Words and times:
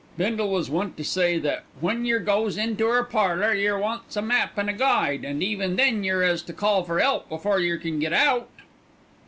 Bindle 0.17 0.49
was 0.49 0.67
wont 0.67 0.97
to 0.97 1.03
say 1.03 1.37
that 1.37 1.61
"when 1.79 2.05
yer 2.05 2.17
goes 2.17 2.57
into 2.57 2.87
our 2.89 3.03
parlour 3.03 3.53
yer 3.53 3.77
wants 3.77 4.15
a 4.15 4.21
map 4.23 4.57
an' 4.57 4.67
a 4.67 4.73
guide, 4.73 5.23
an' 5.23 5.43
even 5.43 5.75
then 5.75 6.03
yer 6.03 6.23
'as 6.23 6.41
to 6.41 6.53
call 6.53 6.83
for 6.83 6.99
'elp 6.99 7.29
before 7.29 7.59
yer 7.59 7.77
can 7.77 7.99
get 7.99 8.11
out." 8.11 8.49